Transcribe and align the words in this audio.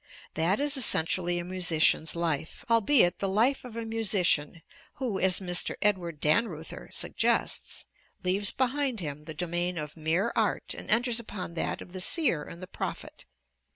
That 0.33 0.59
is 0.59 0.77
essentially 0.77 1.37
a 1.37 1.43
musician's 1.45 2.15
life; 2.15 2.65
albeit 2.71 3.19
the 3.19 3.29
life 3.29 3.63
of 3.63 3.75
a 3.75 3.85
musician 3.85 4.63
who, 4.95 5.19
as 5.19 5.39
Mr. 5.39 5.75
Edward 5.79 6.19
Dannreuther 6.19 6.89
suggests, 6.91 7.85
leaves 8.23 8.51
behind 8.51 8.99
him 8.99 9.25
the 9.25 9.35
domain 9.35 9.77
of 9.77 9.95
mere 9.95 10.33
art 10.35 10.73
and 10.75 10.89
enters 10.89 11.19
upon 11.19 11.53
that 11.53 11.83
of 11.83 11.93
the 11.93 12.01
seer 12.01 12.41
and 12.41 12.63
the 12.63 12.67
prophet. 12.67 13.25